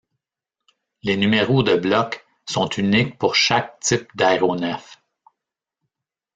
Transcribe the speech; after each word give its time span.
Les 1.03 1.15
numéros 1.15 1.61
de 1.61 1.75
blocs 1.75 2.25
sont 2.49 2.67
uniques 2.69 3.19
pour 3.19 3.35
chaque 3.35 3.79
type 3.81 4.07
d'aéronef. 4.15 4.99